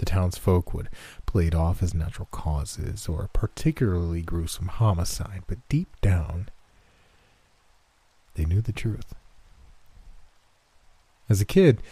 [0.00, 0.88] The townsfolk would
[1.26, 6.48] play it off as natural causes or a particularly gruesome homicide, but deep down,
[8.34, 9.14] they knew the truth.
[11.28, 11.82] As a kid,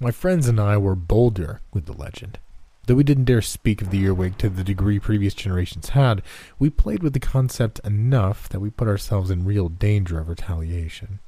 [0.00, 2.38] my friends and I were bolder with the legend.
[2.86, 6.22] Though we didn't dare speak of the earwig to the degree previous generations had,
[6.58, 11.18] we played with the concept enough that we put ourselves in real danger of retaliation.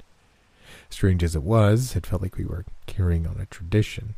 [0.89, 4.15] Strange as it was, it felt like we were carrying on a tradition.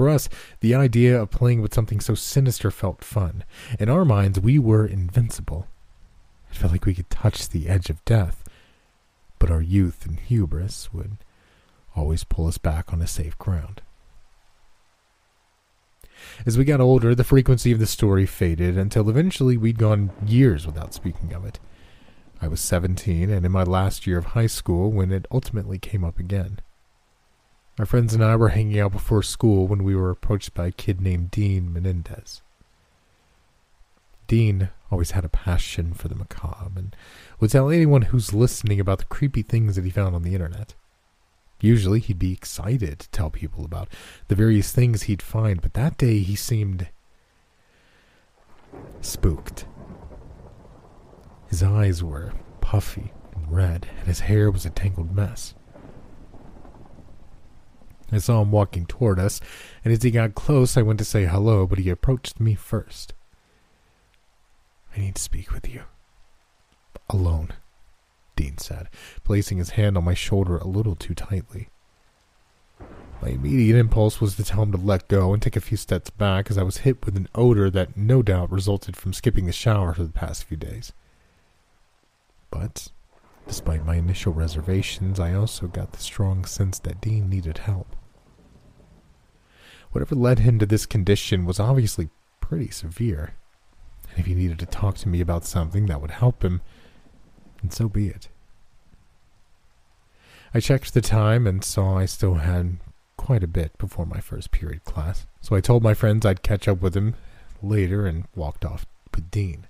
[0.00, 3.44] For us, the idea of playing with something so sinister felt fun.
[3.78, 5.66] In our minds, we were invincible.
[6.50, 8.42] It felt like we could touch the edge of death,
[9.38, 11.18] but our youth and hubris would
[11.94, 13.82] always pull us back on a safe ground.
[16.46, 20.64] As we got older, the frequency of the story faded until eventually we'd gone years
[20.64, 21.60] without speaking of it.
[22.40, 26.04] I was 17 and in my last year of high school when it ultimately came
[26.04, 26.60] up again.
[27.80, 30.70] My friends and I were hanging out before school when we were approached by a
[30.70, 32.42] kid named Dean Menendez.
[34.26, 36.94] Dean always had a passion for the macabre and
[37.40, 40.74] would tell anyone who's listening about the creepy things that he found on the internet.
[41.58, 43.88] Usually he'd be excited to tell people about
[44.28, 46.88] the various things he'd find, but that day he seemed
[49.00, 49.64] spooked.
[51.48, 55.54] His eyes were puffy and red, and his hair was a tangled mess.
[58.12, 59.40] I saw him walking toward us,
[59.84, 63.14] and as he got close, I went to say hello, but he approached me first.
[64.96, 65.82] I need to speak with you.
[67.08, 67.52] Alone.
[68.36, 68.88] Dean said,
[69.22, 71.68] placing his hand on my shoulder a little too tightly.
[73.22, 76.08] My immediate impulse was to tell him to let go and take a few steps
[76.08, 79.52] back as I was hit with an odor that no doubt resulted from skipping the
[79.52, 80.94] shower for the past few days.
[82.50, 82.88] But,
[83.46, 87.94] despite my initial reservations, I also got the strong sense that Dean needed help.
[89.92, 93.34] Whatever led him to this condition was obviously pretty severe,
[94.10, 96.60] and if he needed to talk to me about something that would help him,
[97.62, 98.28] and so be it.
[100.54, 102.78] I checked the time and saw I still had
[103.16, 106.66] quite a bit before my first period class, so I told my friends I'd catch
[106.66, 107.14] up with him
[107.62, 109.66] later and walked off with Dean.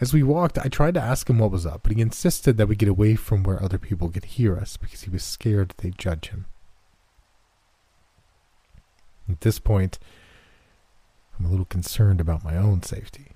[0.00, 2.68] As we walked, I tried to ask him what was up, but he insisted that
[2.68, 5.98] we get away from where other people could hear us because he was scared they'd
[5.98, 6.46] judge him.
[9.36, 9.98] At this point,
[11.38, 13.32] I'm a little concerned about my own safety.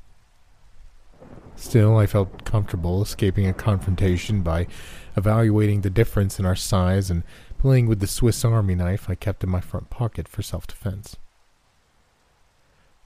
[1.56, 4.66] Still, I felt comfortable escaping a confrontation by
[5.14, 7.22] evaluating the difference in our size and
[7.58, 11.16] playing with the Swiss Army knife I kept in my front pocket for self defense.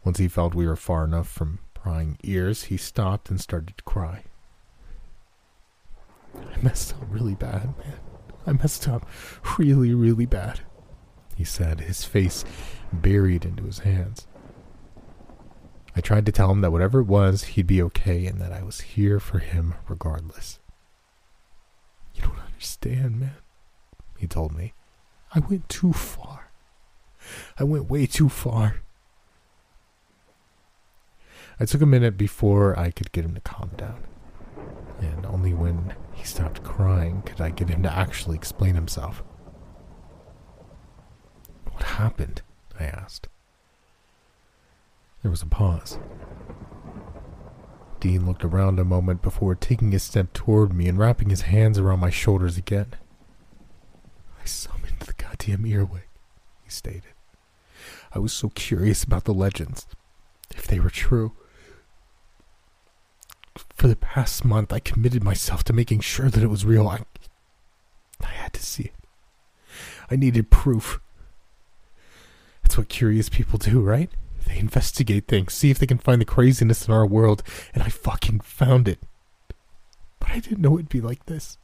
[0.05, 3.83] Once he felt we were far enough from prying ears, he stopped and started to
[3.83, 4.23] cry.
[6.37, 7.99] I messed up really bad, man.
[8.47, 9.05] I messed up
[9.59, 10.61] really, really bad,
[11.35, 12.45] he said, his face
[13.01, 14.27] buried into his hands.
[15.97, 18.63] I tried to tell him that whatever it was, he'd be okay and that I
[18.63, 20.59] was here for him regardless.
[22.15, 23.37] You don't understand, man,
[24.19, 24.75] he told me.
[25.35, 26.51] I went too far.
[27.59, 28.83] I went way too far.
[31.59, 34.05] I took a minute before I could get him to calm down.
[35.01, 39.23] And only when he stopped crying could I get him to actually explain himself.
[41.71, 42.43] What happened?
[42.79, 43.29] I asked.
[45.23, 45.99] There was a pause.
[48.01, 51.79] Dean looked around a moment before taking a step toward me and wrapping his hands
[51.79, 52.89] around my shoulders again.
[54.41, 56.09] I summoned the goddamn earwig,
[56.63, 57.15] he stated.
[58.13, 59.87] I was so curious about the legends,
[60.55, 61.33] if they were true.
[63.77, 66.87] For the past month, I committed myself to making sure that it was real.
[66.87, 67.01] I,
[68.21, 68.95] I had to see it.
[70.11, 71.01] I needed proof.
[72.65, 74.11] That's what curious people do, right?
[74.47, 77.89] They investigate things, see if they can find the craziness in our world, and I
[77.89, 78.99] fucking found it.
[80.19, 81.57] But I didn't know it'd be like this.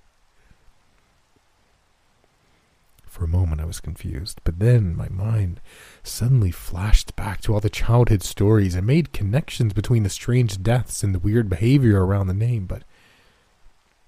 [3.06, 5.60] For a moment, I was confused, but then my mind
[6.04, 11.02] suddenly flashed back to all the childhood stories and made connections between the strange deaths
[11.02, 12.66] and the weird behavior around the name.
[12.66, 12.84] But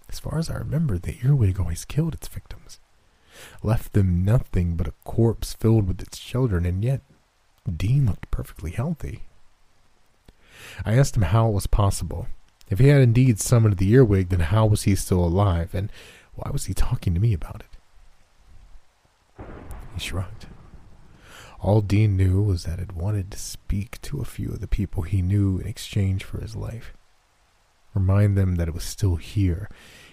[0.09, 2.79] as far as I remember, the earwig always killed its victims,
[3.63, 7.03] left them nothing but a corpse filled with its children, and yet
[7.77, 9.23] Dean looked perfectly healthy.
[10.85, 12.29] I asked him how it was possible.
[12.69, 15.91] If he had indeed summoned the earwig, then how was he still alive, and
[16.35, 17.63] why was he talking to me about
[19.39, 19.45] it?
[19.95, 20.47] He shrugged.
[21.61, 25.03] All Dean knew was that it wanted to speak to a few of the people
[25.03, 26.93] he knew in exchange for his life.
[27.95, 29.69] Remind them that it was still here.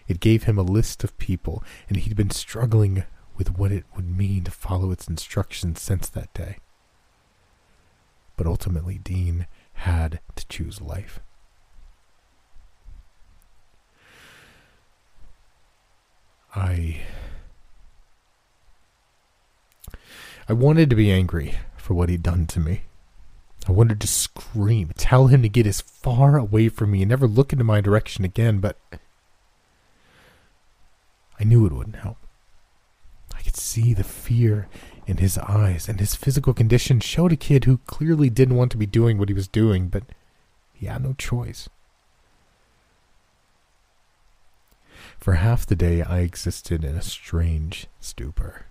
[0.07, 3.03] It gave him a list of people, and he'd been struggling
[3.39, 6.57] with what it would mean to follow its instructions since that day.
[8.35, 11.21] But ultimately, Dean had to choose life.
[16.53, 17.01] I
[20.47, 22.81] I wanted to be angry for what he'd done to me.
[23.67, 27.27] I wanted to scream, tell him to get as far away from me and never
[27.27, 28.77] look into my direction again, but
[31.39, 32.17] I knew it wouldn't help.
[33.39, 34.67] I could see the fear
[35.07, 38.77] in his eyes, and his physical condition showed a kid who clearly didn't want to
[38.77, 40.03] be doing what he was doing, but
[40.73, 41.69] he had no choice.
[45.17, 48.65] For half the day, I existed in a strange stupor.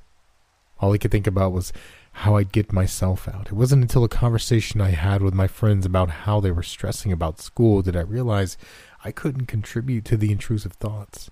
[0.80, 1.72] All I could think about was
[2.12, 3.46] how I'd get myself out.
[3.46, 7.10] It wasn't until a conversation I had with my friends about how they were stressing
[7.10, 8.58] about school that I realized
[9.02, 11.30] I couldn't contribute to the intrusive thoughts.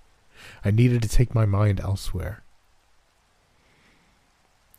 [0.65, 2.41] I needed to take my mind elsewhere.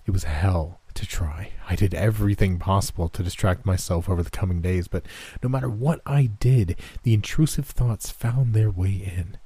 [0.09, 1.51] It was hell to try.
[1.69, 5.05] I did everything possible to distract myself over the coming days, but
[5.43, 9.37] no matter what I did, the intrusive thoughts found their way in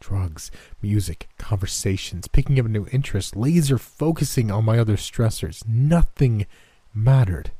[0.00, 0.50] drugs,
[0.82, 5.66] music, conversations, picking up a new interest, laser focusing on my other stressors.
[5.66, 6.44] Nothing
[6.92, 7.52] mattered.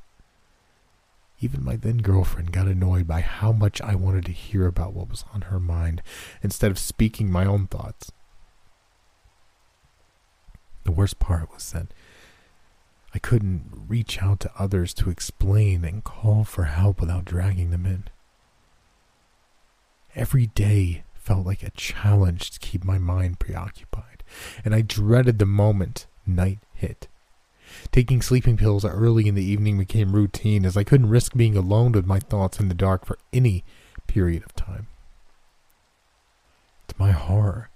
[1.41, 5.09] Even my then girlfriend got annoyed by how much I wanted to hear about what
[5.09, 6.03] was on her mind
[6.43, 8.13] instead of speaking my own thoughts.
[10.85, 11.87] The worst part was that
[13.15, 17.85] I couldn't reach out to others to explain and call for help without dragging them
[17.85, 18.05] in.
[20.15, 24.23] Every day felt like a challenge to keep my mind preoccupied,
[24.65, 27.09] and I dreaded the moment night hit.
[27.91, 31.93] Taking sleeping pills early in the evening became routine as I couldn't risk being alone
[31.93, 33.65] with my thoughts in the dark for any
[34.07, 34.89] period of time.
[36.89, 37.71] To my horror,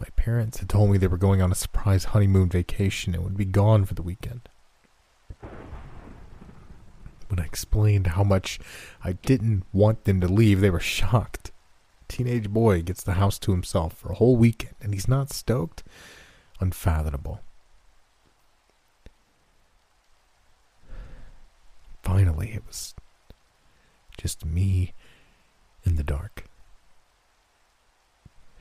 [0.00, 3.36] my parents had told me they were going on a surprise honeymoon vacation and would
[3.36, 4.48] be gone for the weekend.
[7.32, 8.60] When I explained how much
[9.02, 11.50] I didn't want them to leave, they were shocked
[12.12, 15.82] teenage boy gets the house to himself for a whole weekend and he's not stoked?
[16.60, 17.40] Unfathomable.
[22.02, 22.94] Finally, it was
[24.18, 24.92] just me
[25.84, 26.44] in the dark.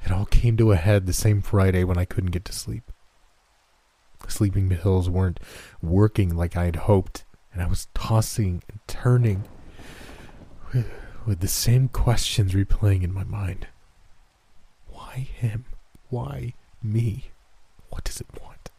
[0.05, 2.89] It all came to a head the same Friday when I couldn't get to sleep.
[4.29, 5.41] Sleeping pills weren't
[5.81, 9.43] working like I had hoped, and I was tossing and turning
[11.25, 13.67] with the same questions replaying in my mind.
[14.87, 15.65] Why him?
[16.09, 17.31] Why me?
[17.89, 18.71] What does it want?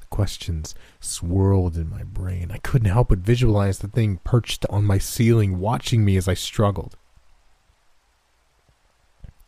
[0.00, 2.50] The questions swirled in my brain.
[2.50, 6.34] I couldn't help but visualize the thing perched on my ceiling, watching me as I
[6.34, 6.96] struggled.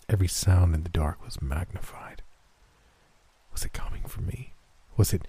[0.08, 2.22] Every sound in the dark was magnified.
[3.52, 4.54] Was it coming from me?
[4.96, 5.26] Was it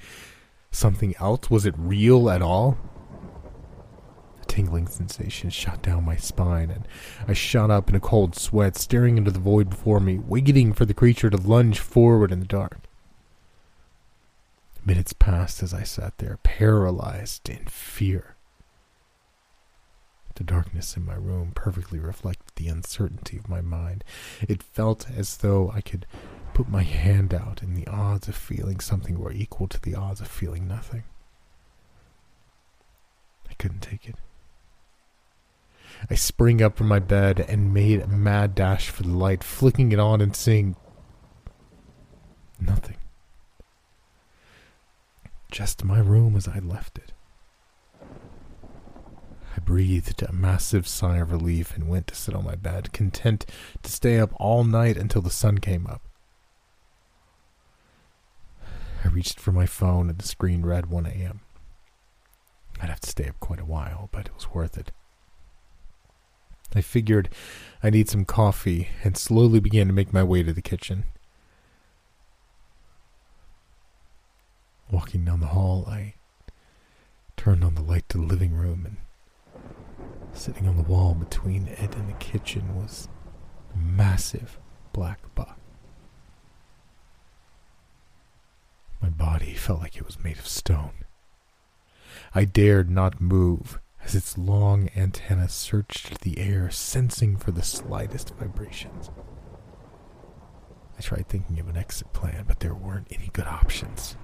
[0.72, 1.50] something else?
[1.50, 2.78] Was it real at all?
[4.42, 6.88] A tingling sensation shot down my spine, and
[7.28, 10.86] I shot up in a cold sweat, staring into the void before me, waiting for
[10.86, 12.80] the creature to lunge forward in the dark.
[14.84, 18.36] Minutes passed as I sat there, paralyzed in fear.
[20.36, 24.04] The darkness in my room perfectly reflected the uncertainty of my mind.
[24.42, 26.08] It felt as though I could
[26.54, 30.22] put my hand out, and the odds of feeling something were equal to the odds
[30.22, 31.04] of feeling nothing.
[33.50, 34.16] I couldn't take it.
[36.10, 39.92] I spring up from my bed and made a mad dash for the light, flicking
[39.92, 40.76] it on and seeing
[42.60, 42.98] nothing.
[45.52, 47.12] Just my room as I left it.
[49.56, 53.46] I breathed a massive sigh of relief and went to sit on my bed, content
[53.84, 56.02] to stay up all night until the sun came up.
[59.04, 61.42] I reached for my phone and the screen read 1 a.m.
[62.82, 64.92] I'd have to stay up quite a while, but it was worth it.
[66.74, 67.30] I figured
[67.84, 71.06] I'd eat some coffee and slowly began to make my way to the kitchen.
[74.90, 76.16] Walking down the hall, I
[77.38, 78.98] turned on the light to the living room, and
[80.34, 83.08] sitting on the wall between it and the kitchen was
[83.74, 84.60] a massive
[84.94, 85.61] black buck.
[89.02, 90.94] My body felt like it was made of stone.
[92.34, 98.34] I dared not move as its long antenna searched the air, sensing for the slightest
[98.36, 99.10] vibrations.
[100.98, 104.16] I tried thinking of an exit plan, but there weren't any good options.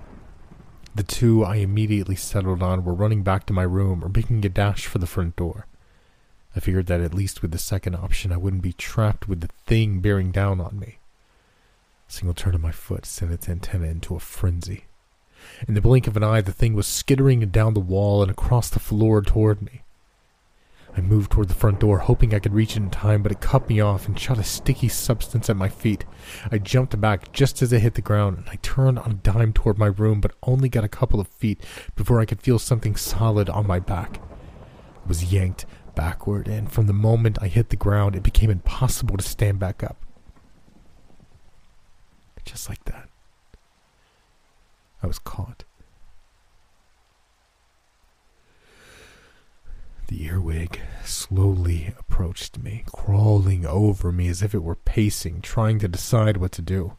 [0.96, 4.50] The two I immediately settled on were running back to my room or making a
[4.50, 5.68] dash for the front door.
[6.56, 9.50] I figured that at least with the second option, I wouldn't be trapped with the
[9.66, 10.98] thing bearing down on me.
[12.08, 14.86] A single turn of my foot sent its antenna into a frenzy.
[15.68, 18.70] In the blink of an eye, the thing was skittering down the wall and across
[18.70, 19.84] the floor toward me.
[20.96, 23.40] I moved toward the front door, hoping I could reach it in time, but it
[23.40, 26.06] cut me off and shot a sticky substance at my feet.
[26.52, 29.54] I jumped back just as it hit the ground, and I turned on a dime
[29.54, 31.62] toward my room, but only got a couple of feet
[31.96, 34.20] before I could feel something solid on my back.
[35.06, 39.18] I was yanked backward, and from the moment I hit the ground, it became impossible
[39.18, 39.98] to stand back up.
[42.48, 43.10] Just like that,
[45.04, 45.66] I was caught.
[50.08, 55.90] The earwig slowly approached me, crawling over me as if it were pacing, trying to
[55.90, 56.96] decide what to do.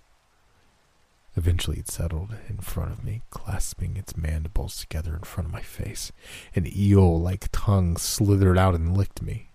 [1.34, 5.62] Eventually, it settled in front of me, clasping its mandibles together in front of my
[5.62, 6.12] face.
[6.54, 9.48] An eel like tongue slithered out and licked me.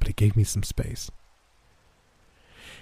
[0.00, 1.12] But it gave me some space.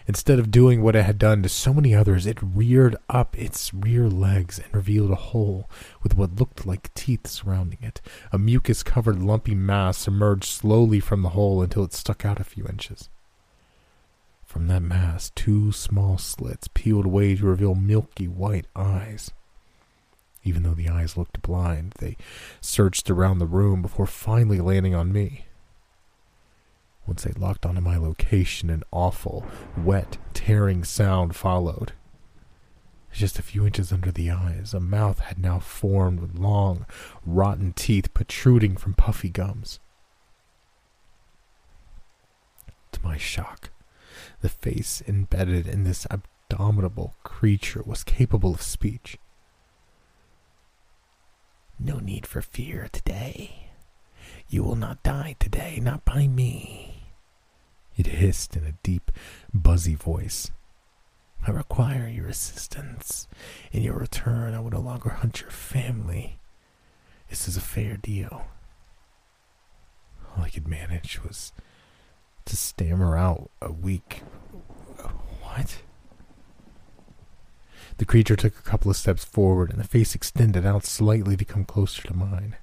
[0.08, 3.74] Instead of doing what it had done to so many others, it reared up its
[3.74, 5.68] rear legs and revealed a hole
[6.02, 8.00] with what looked like teeth surrounding it.
[8.32, 12.44] A mucus covered lumpy mass emerged slowly from the hole until it stuck out a
[12.44, 13.10] few inches.
[14.46, 19.30] From that mass, two small slits peeled away to reveal milky white eyes.
[20.42, 22.16] Even though the eyes looked blind, they
[22.62, 25.47] searched around the room before finally landing on me.
[27.08, 29.46] Once they locked onto my location, an awful,
[29.78, 31.92] wet, tearing sound followed.
[33.10, 36.84] Just a few inches under the eyes, a mouth had now formed with long,
[37.24, 39.80] rotten teeth protruding from puffy gums.
[42.92, 43.70] To my shock,
[44.42, 49.16] the face embedded in this abominable creature was capable of speech.
[51.80, 53.70] No need for fear today.
[54.50, 56.97] You will not die today, not by me.
[57.98, 59.10] It hissed in a deep,
[59.52, 60.52] buzzy voice.
[61.44, 63.26] I require your assistance.
[63.72, 66.38] In your return, I will no longer hunt your family.
[67.28, 68.46] This is a fair deal.
[70.36, 71.52] All I could manage was
[72.44, 74.22] to stammer out a weak.
[75.42, 75.82] What?
[77.96, 81.44] The creature took a couple of steps forward, and the face extended out slightly to
[81.44, 82.56] come closer to mine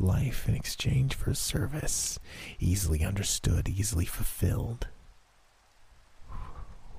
[0.00, 2.18] life in exchange for service,
[2.58, 4.88] easily understood, easily fulfilled.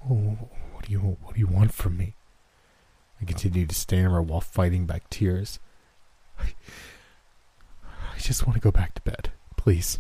[0.10, 2.16] Oh, what do you what do you want from me?
[3.22, 5.60] I continued to stammer while fighting back tears.
[6.40, 6.54] I,
[8.16, 10.00] I just want to go back to bed, please.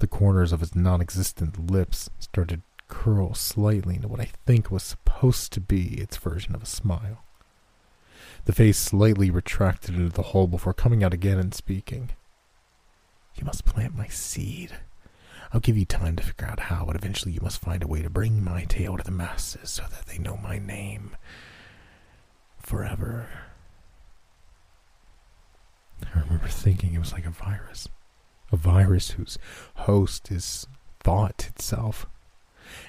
[0.00, 4.70] The corners of his non existent lips started to curl slightly into what I think
[4.70, 7.24] was supposed to be its version of a smile.
[8.44, 12.10] The face slightly retracted into the hole before coming out again and speaking.
[13.36, 14.72] You must plant my seed.
[15.52, 18.02] I'll give you time to figure out how, but eventually you must find a way
[18.02, 21.16] to bring my tale to the masses so that they know my name
[22.58, 23.28] forever.
[26.14, 27.88] I remember thinking it was like a virus.
[28.52, 29.38] A virus whose
[29.74, 30.66] host is
[31.02, 32.06] thought itself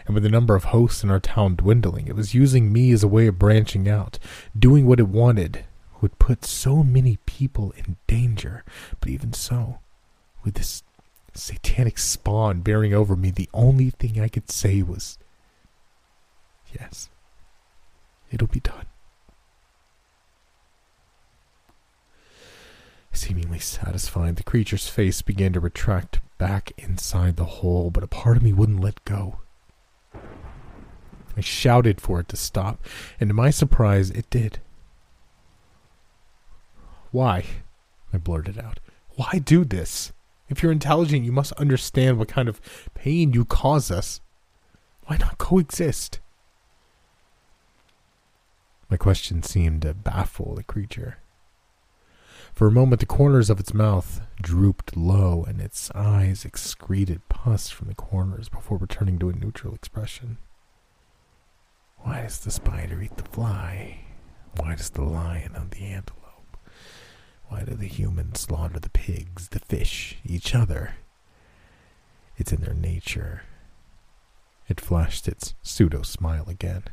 [0.06, 3.04] and with the number of hosts in our town dwindling, it was using me as
[3.04, 4.20] a way of branching out,
[4.58, 5.66] doing what it wanted
[6.02, 8.64] would put so many people in danger.
[9.00, 9.80] But even so,
[10.44, 10.84] with this
[11.34, 15.18] satanic spawn bearing over me, the only thing I could say was,
[16.80, 17.10] Yes,
[18.32, 18.86] it'll be done.
[23.14, 28.38] Seemingly satisfied, the creature's face began to retract back inside the hole, but a part
[28.38, 29.40] of me wouldn't let go.
[31.36, 32.84] I shouted for it to stop,
[33.20, 34.60] and to my surprise, it did.
[37.12, 37.46] Why?
[38.14, 38.80] I blurted out.
[39.16, 40.14] Why do this?
[40.50, 42.62] If you're intelligent, you must understand what kind of
[42.94, 44.20] pain you cause us.
[45.06, 46.20] Why not coexist?
[48.90, 51.20] My question seemed to baffle the creature.
[52.54, 57.70] For a moment, the corners of its mouth drooped low, and its eyes excreted pus
[57.70, 60.38] from the corners before returning to a neutral expression.
[62.04, 64.02] Why does the spider eat the fly?
[64.58, 66.58] Why does the lion hunt the antelope?
[67.48, 70.96] Why do the humans slaughter the pigs, the fish, each other?
[72.38, 73.44] It's in their nature.
[74.68, 76.84] It flashed its pseudo smile again.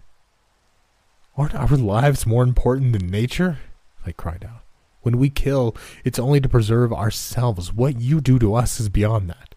[1.36, 3.58] Aren't our lives more important than nature?
[4.04, 4.62] I cried out.
[5.02, 7.72] When we kill, it's only to preserve ourselves.
[7.72, 9.47] What you do to us is beyond that.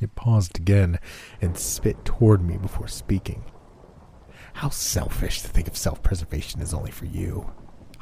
[0.00, 0.98] It paused again
[1.40, 3.44] and spit toward me before speaking.
[4.54, 7.52] How selfish to think of self preservation as only for you.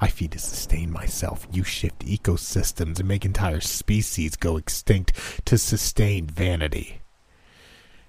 [0.00, 1.46] I feed to sustain myself.
[1.52, 7.00] You shift ecosystems and make entire species go extinct to sustain vanity.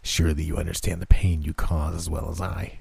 [0.02, 2.80] Surely you understand the pain you cause as well as I.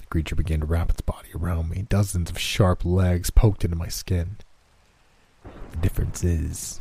[0.00, 1.86] The creature began to wrap its body around me.
[1.88, 4.36] Dozens of sharp legs poked into my skin.
[5.70, 6.80] The difference is,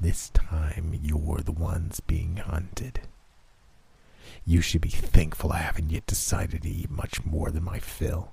[0.00, 3.00] this time you're the ones being hunted.
[4.44, 8.32] You should be thankful I haven't yet decided to eat much more than my fill.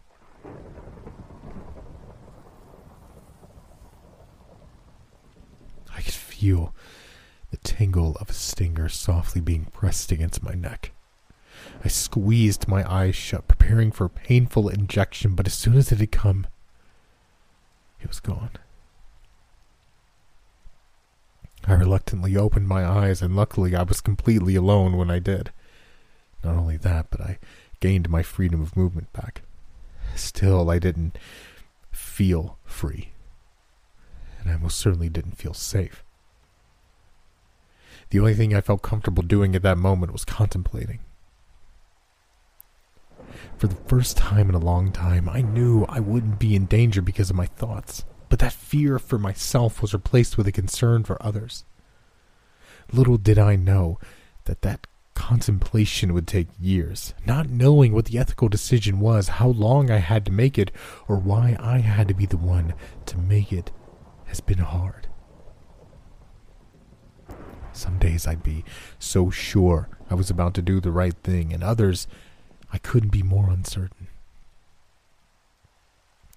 [5.96, 6.74] I could feel
[7.52, 10.92] the tingle of a stinger softly being pressed against my neck.
[11.84, 16.00] I squeezed my eyes shut, preparing for a painful injection, but as soon as it
[16.00, 16.48] had come,
[18.02, 18.52] it was gone.
[21.66, 25.52] I reluctantly opened my eyes, and luckily I was completely alone when I did.
[26.44, 27.40] Not only that, but I
[27.80, 29.44] gained my freedom of movement back.
[30.16, 31.18] Still, I didn't
[31.92, 33.12] feel free.
[34.40, 36.04] And I most certainly didn't feel safe.
[38.10, 41.00] The only thing I felt comfortable doing at that moment was contemplating.
[43.58, 47.02] For the first time in a long time, I knew I wouldn't be in danger
[47.02, 48.04] because of my thoughts,
[48.34, 51.66] but that fear for myself was replaced with a concern for others.
[52.92, 54.00] Little did I know
[54.46, 59.92] that that contemplation would take years, not knowing what the ethical decision was, how long
[59.92, 60.72] I had to make it,
[61.08, 62.74] or why I had to be the one
[63.06, 63.70] to make it,
[64.26, 65.06] has been hard.
[67.72, 68.66] Some days I'd be
[68.98, 72.08] so sure I was about to do the right thing, and others
[72.72, 74.03] I couldn't be more uncertain.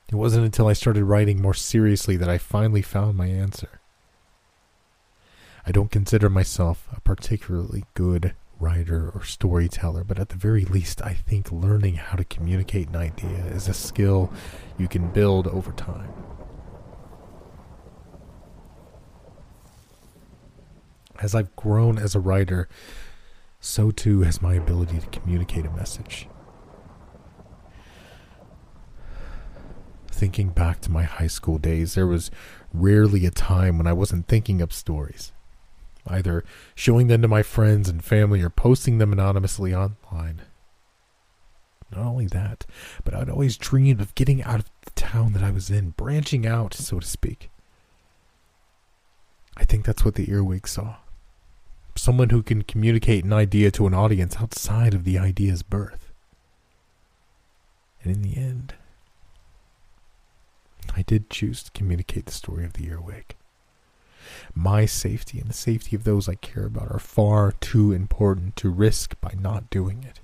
[0.08, 3.80] It wasn't until I started writing more seriously that I finally found my answer.
[5.66, 11.02] I don't consider myself a particularly good writer or storyteller, but at the very least,
[11.02, 14.32] I think learning how to communicate an idea is a skill
[14.78, 16.12] you can build over time.
[21.20, 22.68] As I've grown as a writer,
[23.58, 26.28] so too has my ability to communicate a message.
[30.16, 32.30] Thinking back to my high school days, there was
[32.72, 35.30] rarely a time when I wasn't thinking up stories
[36.06, 36.42] either
[36.74, 40.40] showing them to my friends and family or posting them anonymously online.
[41.92, 42.64] Not only that,
[43.04, 46.46] but I'd always dreamed of getting out of the town that I was in, branching
[46.46, 47.50] out, so to speak.
[49.54, 50.96] I think that's what the earwig saw.
[51.94, 56.10] Someone who can communicate an idea to an audience outside of the idea's birth.
[58.02, 58.72] And in the end,
[60.96, 63.36] I did choose to communicate the story of the earwig.
[64.54, 68.70] My safety and the safety of those I care about are far too important to
[68.70, 70.20] risk by not doing it.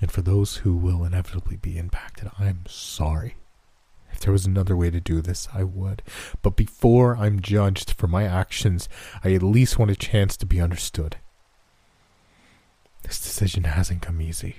[0.00, 3.36] And for those who will inevitably be impacted, I'm sorry.
[4.12, 6.02] If there was another way to do this, I would.
[6.40, 8.88] But before I'm judged for my actions,
[9.22, 11.18] I at least want a chance to be understood.
[13.10, 14.58] This decision hasn't come easy.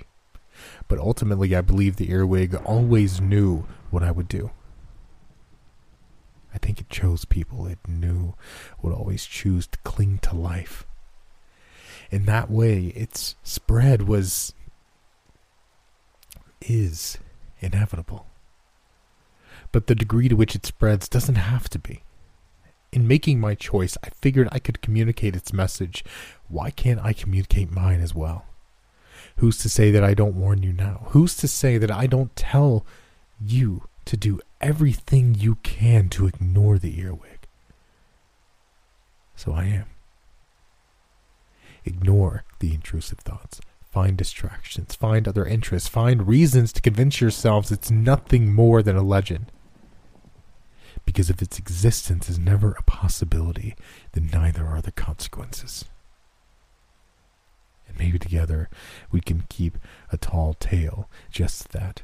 [0.86, 4.50] But ultimately, I believe the earwig always knew what I would do.
[6.52, 8.34] I think it chose people it knew
[8.82, 10.84] would always choose to cling to life.
[12.10, 14.52] In that way, its spread was.
[16.60, 17.16] is
[17.60, 18.26] inevitable.
[19.72, 22.02] But the degree to which it spreads doesn't have to be.
[22.92, 26.04] In making my choice, I figured I could communicate its message.
[26.48, 28.44] Why can't I communicate mine as well?
[29.36, 31.06] Who's to say that I don't warn you now?
[31.08, 32.84] Who's to say that I don't tell
[33.40, 37.48] you to do everything you can to ignore the earwig?
[39.36, 39.86] So I am.
[41.84, 43.60] Ignore the intrusive thoughts.
[43.90, 44.94] Find distractions.
[44.94, 45.88] Find other interests.
[45.88, 49.50] Find reasons to convince yourselves it's nothing more than a legend.
[51.04, 53.74] Because if its existence is never a possibility,
[54.12, 55.84] then neither are the consequences
[57.92, 58.68] and maybe together
[59.10, 59.78] we can keep
[60.10, 62.02] a tall tale just that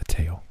[0.00, 0.42] a tale.